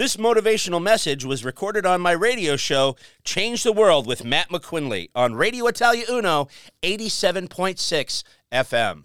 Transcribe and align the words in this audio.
This 0.00 0.16
motivational 0.16 0.82
message 0.82 1.26
was 1.26 1.44
recorded 1.44 1.84
on 1.84 2.00
my 2.00 2.12
radio 2.12 2.56
show, 2.56 2.96
Change 3.22 3.64
the 3.64 3.72
World 3.74 4.06
with 4.06 4.24
Matt 4.24 4.48
McQuinley 4.48 5.10
on 5.14 5.34
Radio 5.34 5.66
Italia 5.66 6.06
Uno, 6.08 6.48
87.6 6.82 8.24
FM. 8.50 9.04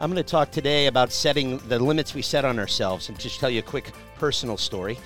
I'm 0.00 0.12
going 0.12 0.14
to 0.14 0.22
talk 0.22 0.52
today 0.52 0.86
about 0.86 1.10
setting 1.10 1.58
the 1.66 1.80
limits 1.80 2.14
we 2.14 2.22
set 2.22 2.44
on 2.44 2.60
ourselves 2.60 3.08
and 3.08 3.18
just 3.18 3.40
tell 3.40 3.50
you 3.50 3.58
a 3.58 3.62
quick 3.62 3.90
personal 4.20 4.56
story. 4.56 5.00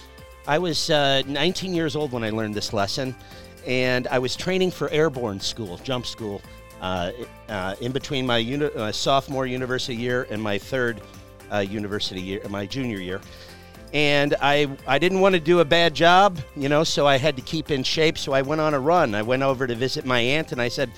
I 0.47 0.59
was 0.59 0.91
uh, 0.91 1.23
19 1.27 1.73
years 1.73 1.97
old 1.97 2.13
when 2.13 2.23
I 2.23 2.29
learned 2.29 2.55
this 2.55 2.75
lesson, 2.75 3.17
and 3.67 4.07
I 4.09 4.19
was 4.19 4.37
training 4.37 4.73
for 4.73 4.91
airborne 4.91 5.41
school, 5.41 5.79
jump 5.79 6.05
school, 6.05 6.43
uh, 6.83 7.13
uh, 7.49 7.77
in 7.81 7.93
between 7.93 8.27
my 8.27 8.37
uni- 8.37 8.67
uh, 8.77 8.93
sophomore 8.93 9.47
university 9.47 9.97
year 9.97 10.27
and 10.29 10.43
my 10.43 10.59
third 10.59 11.01
uh, 11.51 11.61
university 11.61 12.21
year, 12.21 12.43
my 12.51 12.67
junior 12.67 12.99
year. 12.99 13.23
And 13.95 14.35
I, 14.43 14.69
I 14.87 14.99
didn't 14.99 15.21
want 15.21 15.37
to 15.37 15.41
do 15.41 15.61
a 15.61 15.65
bad 15.65 15.95
job, 15.95 16.41
you 16.57 16.69
know, 16.69 16.85
so 16.85 17.07
I 17.07 17.17
had 17.17 17.37
to 17.37 17.43
keep 17.43 17.71
in 17.71 17.83
shape. 17.85 18.19
So 18.19 18.33
I 18.33 18.43
went 18.43 18.61
on 18.61 18.75
a 18.75 18.81
run. 18.81 19.15
I 19.15 19.23
went 19.23 19.43
over 19.43 19.67
to 19.67 19.75
visit 19.75 20.05
my 20.05 20.19
aunt, 20.19 20.53
and 20.53 20.61
I 20.61 20.69
said, 20.69 20.91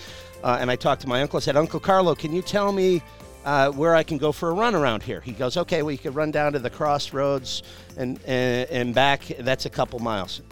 uh, 0.43 0.57
and 0.59 0.71
I 0.71 0.77
talked 0.77 1.03
to 1.03 1.09
my 1.09 1.21
uncle. 1.21 1.37
I 1.37 1.41
said, 1.41 1.57
Uncle 1.57 1.79
Carlo, 1.79 2.15
can 2.15 2.33
you 2.33 2.41
tell 2.43 2.73
me 2.73 3.03
uh, 3.47 3.71
where 3.71 3.95
I 3.95 4.03
can 4.03 4.19
go 4.19 4.33
for 4.33 4.51
a 4.51 4.53
run 4.53 4.75
around 4.75 5.05
here. 5.05 5.21
He 5.21 5.31
goes, 5.33 5.57
okay, 5.57 5.83
well, 5.83 5.93
you 5.93 5.99
could 5.99 6.17
run 6.17 6.33
down 6.33 6.53
to 6.55 6.59
the 6.59 6.69
crossroads 6.69 7.63
and, 7.97 8.19
and, 8.27 8.69
and 8.71 8.95
back. 8.95 9.25
That's 9.39 9.67
a 9.67 9.71
couple 9.71 10.01
miles. 10.01 10.43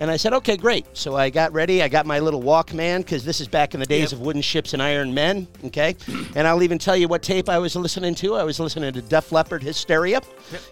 And 0.00 0.10
I 0.10 0.16
said, 0.16 0.32
okay, 0.32 0.56
great. 0.56 0.86
So 0.94 1.14
I 1.14 1.28
got 1.28 1.52
ready. 1.52 1.82
I 1.82 1.88
got 1.88 2.06
my 2.06 2.20
little 2.20 2.42
Walkman 2.42 2.98
because 2.98 3.22
this 3.22 3.38
is 3.38 3.46
back 3.48 3.74
in 3.74 3.80
the 3.80 3.86
days 3.86 4.12
Yep. 4.12 4.12
of 4.12 4.20
wooden 4.20 4.40
ships 4.40 4.72
and 4.72 4.82
iron 4.82 5.12
men. 5.12 5.46
Okay. 5.66 5.94
and 6.34 6.48
I'll 6.48 6.62
even 6.62 6.78
tell 6.78 6.96
you 6.96 7.06
what 7.06 7.22
tape 7.22 7.50
I 7.50 7.58
was 7.58 7.76
listening 7.76 8.14
to. 8.16 8.34
I 8.34 8.42
was 8.42 8.58
listening 8.58 8.94
to 8.94 9.02
Def 9.02 9.30
Leppard 9.30 9.62
Hysteria 9.62 10.22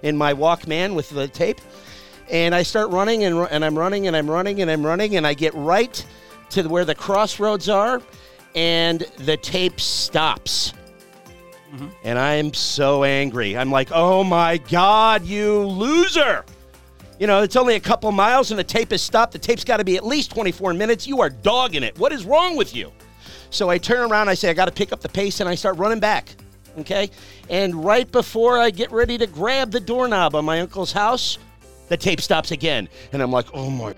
in 0.02 0.16
my 0.16 0.32
Walkman 0.32 0.94
with 0.94 1.10
the 1.10 1.28
tape. 1.28 1.60
And 2.30 2.54
I 2.54 2.62
start 2.62 2.90
running 2.90 3.24
and, 3.24 3.46
and 3.50 3.64
I'm 3.64 3.78
running 3.78 4.06
and 4.06 4.16
I'm 4.16 4.30
running 4.30 4.62
and 4.62 4.70
I'm 4.70 4.84
running 4.84 5.16
and 5.16 5.26
I 5.26 5.34
get 5.34 5.52
right 5.54 6.04
to 6.50 6.62
where 6.66 6.86
the 6.86 6.94
crossroads 6.94 7.68
are 7.68 8.00
and 8.54 9.00
the 9.18 9.36
tape 9.36 9.78
stops. 9.78 10.72
Mm-hmm. 11.74 11.88
And 12.02 12.18
I'm 12.18 12.54
so 12.54 13.04
angry. 13.04 13.58
I'm 13.58 13.70
like, 13.70 13.90
oh 13.92 14.24
my 14.24 14.56
God, 14.56 15.24
you 15.26 15.64
loser. 15.64 16.46
You 17.18 17.26
know, 17.26 17.42
it's 17.42 17.56
only 17.56 17.74
a 17.74 17.80
couple 17.80 18.10
miles 18.12 18.50
and 18.50 18.58
the 18.58 18.64
tape 18.64 18.92
is 18.92 19.02
stopped. 19.02 19.32
The 19.32 19.38
tape's 19.38 19.64
got 19.64 19.78
to 19.78 19.84
be 19.84 19.96
at 19.96 20.06
least 20.06 20.30
24 20.30 20.72
minutes. 20.74 21.06
You 21.06 21.20
are 21.20 21.30
dogging 21.30 21.82
it. 21.82 21.98
What 21.98 22.12
is 22.12 22.24
wrong 22.24 22.56
with 22.56 22.76
you? 22.76 22.92
So 23.50 23.68
I 23.68 23.78
turn 23.78 24.10
around, 24.10 24.28
I 24.28 24.34
say, 24.34 24.50
I 24.50 24.54
got 24.54 24.66
to 24.66 24.72
pick 24.72 24.92
up 24.92 25.00
the 25.00 25.08
pace, 25.08 25.40
and 25.40 25.48
I 25.48 25.54
start 25.54 25.78
running 25.78 26.00
back. 26.00 26.28
Okay? 26.78 27.10
And 27.48 27.84
right 27.84 28.10
before 28.10 28.58
I 28.58 28.70
get 28.70 28.92
ready 28.92 29.18
to 29.18 29.26
grab 29.26 29.70
the 29.70 29.80
doorknob 29.80 30.34
on 30.34 30.44
my 30.44 30.60
uncle's 30.60 30.92
house, 30.92 31.38
the 31.88 31.96
tape 31.96 32.20
stops 32.20 32.52
again. 32.52 32.88
And 33.12 33.22
I'm 33.22 33.32
like, 33.32 33.46
oh 33.54 33.70
my 33.70 33.94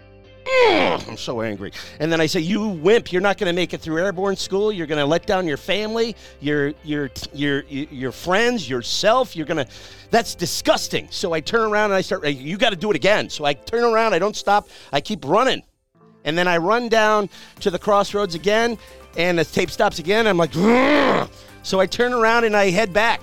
I'm 0.51 1.17
so 1.17 1.43
angry. 1.43 1.73
And 1.99 2.11
then 2.11 2.21
I 2.21 2.27
say, 2.27 2.41
"You 2.41 2.69
wimp! 2.69 3.13
You're 3.13 3.23
not 3.23 3.39
going 3.39 3.47
to 3.47 3.55
make 3.55 3.73
it 3.73 3.81
through 3.81 3.99
airborne 3.99 4.37
school. 4.37 4.73
You're 4.73 4.87
going 4.87 4.99
to 4.99 5.07
let 5.07 5.27
down 5.27 5.47
your 5.47 5.57
family, 5.57 6.17
your 6.41 6.73
your 6.85 7.11
your 7.33 7.63
your 7.69 8.13
friends, 8.13 8.69
yourself. 8.69 9.37
You're 9.37 9.47
going 9.47 9.65
to. 9.65 9.73
That's 10.11 10.35
disgusting." 10.35 11.09
So 11.11 11.33
I 11.33 11.41
turn 11.41 11.71
around 11.71 11.87
and 11.87 11.95
I 11.95 12.01
start. 12.01 12.27
You 12.27 12.57
got 12.57 12.71
to 12.71 12.77
do 12.77 12.91
it 12.91 12.97
again. 12.97 13.31
So 13.31 13.45
I 13.45 13.55
turn 13.55 13.85
around. 13.85 14.15
I 14.15 14.19
don't 14.19 14.37
stop. 14.37 14.69
I 14.93 15.01
keep 15.01 15.25
running, 15.25 15.63
and 16.25 16.37
then 16.37 16.49
I 16.49 16.57
run 16.57 16.89
down 16.89 17.29
to 17.61 17.71
the 17.71 17.79
crossroads 17.79 18.35
again, 18.35 18.77
and 19.17 19.39
the 19.39 19.45
tape 19.45 19.71
stops 19.71 19.99
again. 19.99 20.27
I'm 20.27 20.37
like, 20.37 20.55
so 21.63 21.81
I 21.81 21.87
turn 21.87 22.13
around 22.13 22.45
and 22.45 22.57
I 22.57 22.71
head 22.71 22.93
back. 22.93 23.23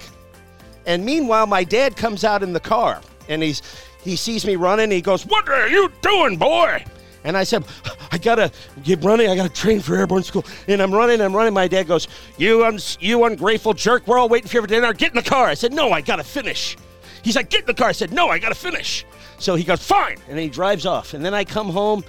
And 0.86 1.03
meanwhile, 1.03 1.47
my 1.47 1.64
dad 1.64 1.97
comes 1.97 2.23
out 2.23 2.44
in 2.44 2.53
the 2.53 2.59
car 2.62 3.02
and 3.28 3.44
he's 3.44 3.62
he 4.03 4.16
sees 4.16 4.45
me 4.45 4.56
running. 4.56 4.91
He 4.91 5.02
goes, 5.02 5.25
"What 5.25 5.50
are 5.50 5.67
you 5.67 5.91
doing, 6.02 6.38
boy?" 6.38 6.86
And 7.23 7.35
I 7.35 7.43
said, 7.43 7.63
"I 8.11 8.17
gotta 8.17 8.51
get 8.83 9.03
running. 9.03 9.29
I 9.29 9.35
gotta 9.35 9.49
train 9.49 9.79
for 9.81 9.95
airborne 9.95 10.23
school." 10.23 10.45
And 10.67 10.81
I'm 10.81 10.93
running. 10.93 11.19
I'm 11.21 11.35
running. 11.35 11.53
My 11.53 11.67
dad 11.67 11.87
goes, 11.87 12.07
"You 12.37 12.63
uns- 12.65 12.97
you 13.01 13.23
ungrateful 13.25 13.73
jerk! 13.73 14.07
We're 14.07 14.17
all 14.17 14.29
waiting 14.29 14.47
for 14.47 14.57
you 14.57 14.61
for 14.61 14.67
dinner. 14.67 14.94
Get 14.94 15.09
in 15.11 15.16
the 15.16 15.29
car." 15.29 15.47
I 15.47 15.53
said, 15.56 15.73
"No, 15.73 15.91
I 15.91 16.01
gotta 16.01 16.23
finish." 16.23 16.77
He's 17.23 17.35
like, 17.35 17.50
"Get 17.50 17.61
in 17.61 17.66
the 17.67 17.73
car." 17.73 17.89
I 17.89 17.94
said, 17.94 18.13
"No, 18.13 18.29
I 18.29 18.39
gotta 18.39 18.56
finish." 18.56 19.06
So 19.39 19.56
he 19.56 19.63
goes, 19.63 19.83
"Fine," 19.83 20.17
and 20.29 20.39
he 20.39 20.47
drives 20.47 20.85
off. 20.85 21.13
And 21.13 21.25
then 21.25 21.33
I 21.33 21.44
come 21.44 21.69
home. 21.69 22.03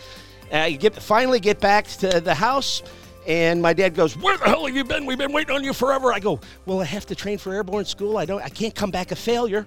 I 0.53 0.73
get 0.73 0.95
finally 0.95 1.41
get 1.41 1.61
back 1.61 1.87
to 1.99 2.21
the 2.21 2.35
house. 2.35 2.83
And 3.27 3.61
my 3.61 3.75
dad 3.75 3.95
goes, 3.95 4.17
"Where 4.17 4.39
the 4.39 4.45
hell 4.45 4.65
have 4.65 4.75
you 4.75 4.85
been? 4.85 5.05
We've 5.05 5.19
been 5.19 5.33
waiting 5.33 5.55
on 5.55 5.63
you 5.65 5.75
forever." 5.75 6.13
I 6.13 6.21
go, 6.21 6.41
"Well, 6.65 6.81
I 6.81 6.85
have 6.85 7.05
to 7.07 7.15
train 7.15 7.37
for 7.37 7.53
airborne 7.53 7.85
school. 7.85 8.17
I 8.17 8.25
don't. 8.25 8.43
I 8.43 8.49
can't 8.49 8.75
come 8.75 8.91
back 8.91 9.11
a 9.11 9.17
failure, 9.17 9.67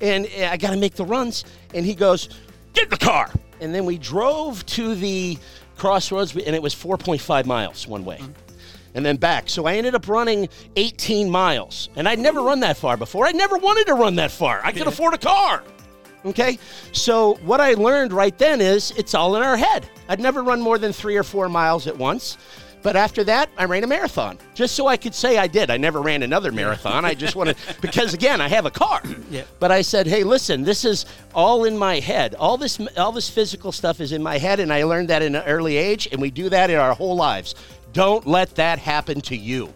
and 0.00 0.26
uh, 0.26 0.48
I 0.50 0.56
got 0.58 0.70
to 0.70 0.76
make 0.76 0.94
the 0.94 1.04
runs." 1.04 1.44
And 1.72 1.86
he 1.86 1.94
goes, 1.94 2.28
"Get 2.74 2.84
in 2.84 2.90
the 2.90 2.98
car." 2.98 3.30
And 3.60 3.74
then 3.74 3.84
we 3.84 3.98
drove 3.98 4.64
to 4.66 4.94
the 4.94 5.38
crossroads, 5.76 6.34
and 6.34 6.54
it 6.54 6.62
was 6.62 6.74
4.5 6.74 7.46
miles 7.46 7.86
one 7.86 8.04
way. 8.04 8.18
Mm-hmm. 8.18 8.32
And 8.94 9.06
then 9.06 9.16
back. 9.16 9.48
So 9.48 9.66
I 9.66 9.74
ended 9.74 9.94
up 9.94 10.08
running 10.08 10.48
18 10.76 11.30
miles. 11.30 11.88
And 11.94 12.08
I'd 12.08 12.18
never 12.18 12.42
run 12.42 12.60
that 12.60 12.76
far 12.76 12.96
before. 12.96 13.26
I 13.26 13.32
never 13.32 13.56
wanted 13.56 13.86
to 13.86 13.94
run 13.94 14.16
that 14.16 14.30
far. 14.30 14.60
I 14.64 14.72
could 14.72 14.86
afford 14.86 15.14
a 15.14 15.18
car. 15.18 15.62
Okay? 16.24 16.58
So 16.92 17.34
what 17.44 17.60
I 17.60 17.74
learned 17.74 18.12
right 18.12 18.36
then 18.36 18.60
is 18.60 18.92
it's 18.96 19.14
all 19.14 19.36
in 19.36 19.42
our 19.42 19.56
head. 19.56 19.88
I'd 20.08 20.20
never 20.20 20.42
run 20.42 20.60
more 20.60 20.78
than 20.78 20.92
three 20.92 21.16
or 21.16 21.22
four 21.22 21.48
miles 21.48 21.86
at 21.86 21.96
once. 21.96 22.38
But 22.88 22.96
after 22.96 23.22
that, 23.24 23.50
I 23.58 23.66
ran 23.66 23.84
a 23.84 23.86
marathon 23.86 24.38
just 24.54 24.74
so 24.74 24.86
I 24.86 24.96
could 24.96 25.14
say 25.14 25.36
I 25.36 25.46
did. 25.46 25.68
I 25.68 25.76
never 25.76 26.00
ran 26.00 26.22
another 26.22 26.50
marathon. 26.50 27.04
I 27.04 27.12
just 27.12 27.36
wanted, 27.36 27.58
because 27.82 28.14
again, 28.14 28.40
I 28.40 28.48
have 28.48 28.64
a 28.64 28.70
car. 28.70 29.02
Yeah. 29.30 29.42
But 29.58 29.70
I 29.70 29.82
said, 29.82 30.06
hey, 30.06 30.24
listen, 30.24 30.62
this 30.62 30.86
is 30.86 31.04
all 31.34 31.64
in 31.64 31.76
my 31.76 32.00
head. 32.00 32.34
All 32.36 32.56
this, 32.56 32.80
all 32.96 33.12
this 33.12 33.28
physical 33.28 33.72
stuff 33.72 34.00
is 34.00 34.12
in 34.12 34.22
my 34.22 34.38
head, 34.38 34.58
and 34.58 34.72
I 34.72 34.84
learned 34.84 35.08
that 35.08 35.20
in 35.20 35.34
an 35.34 35.44
early 35.44 35.76
age, 35.76 36.08
and 36.10 36.18
we 36.18 36.30
do 36.30 36.48
that 36.48 36.70
in 36.70 36.78
our 36.78 36.94
whole 36.94 37.14
lives. 37.14 37.54
Don't 37.92 38.26
let 38.26 38.54
that 38.54 38.78
happen 38.78 39.20
to 39.22 39.36
you. 39.36 39.70